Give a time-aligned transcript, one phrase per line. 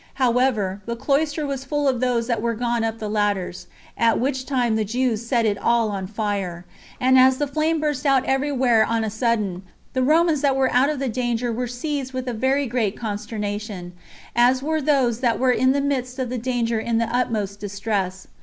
[0.15, 4.47] However, the cloister was full of those that were gone up the ladders; at which
[4.47, 6.65] time the Jews set it all on fire;
[6.99, 9.61] and as the flame burst out every where on the sudden,
[9.93, 13.93] the Romans that were out of the danger were seized with a very great consternation,
[14.35, 18.25] as were those that were in the midst of the danger in the utmost distress.